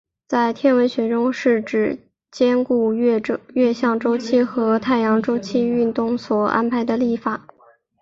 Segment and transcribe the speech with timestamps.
[0.27, 1.99] 在天文学中是指
[2.31, 3.21] 兼顾月
[3.71, 7.45] 相周期和太阳周期运动所安排的历法。